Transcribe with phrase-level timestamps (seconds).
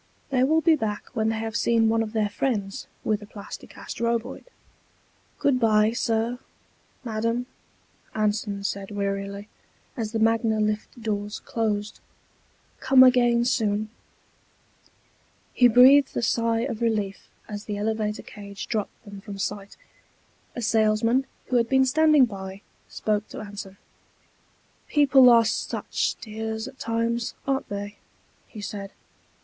[0.31, 3.69] They will be back when they have seen one of their friends with a Plasti
[3.69, 4.45] Cast Roboid._
[5.37, 6.39] "Good bye, Sir;
[7.03, 7.45] Madam,"
[8.15, 9.47] Anson said wearily,
[9.95, 11.99] as the Magna lift doors closed.
[12.79, 13.91] "Come again soon."
[15.53, 19.77] He breathed a sigh of relief as the elevator cage dropped them from sight.
[20.55, 23.77] A salesman, who had been standing by, spoke to Anson.
[24.87, 27.97] "People are such dears at times, aren't they?"
[28.47, 28.93] he said.